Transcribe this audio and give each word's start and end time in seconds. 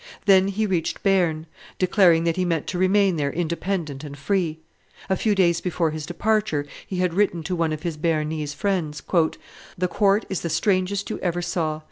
Then 0.25 0.47
he 0.47 0.65
reached 0.65 1.03
Bearn, 1.03 1.45
declaring 1.77 2.23
that 2.23 2.35
he 2.35 2.43
meant 2.43 2.65
to 2.65 2.79
remain 2.79 3.17
there 3.17 3.31
independent 3.31 4.03
and 4.03 4.17
free. 4.17 4.57
A 5.11 5.15
few 5.15 5.35
days 5.35 5.61
before 5.61 5.91
his 5.91 6.07
departure 6.07 6.65
he 6.87 6.95
had 6.95 7.13
written 7.13 7.43
to 7.43 7.55
one 7.55 7.71
of 7.71 7.83
his 7.83 7.97
Bearnese 7.97 8.55
friends, 8.55 9.03
"The 9.77 9.87
court 9.87 10.25
is 10.27 10.41
the 10.41 10.49
strangest 10.49 11.07
you 11.11 11.19
ever 11.19 11.43
saw. 11.43 11.79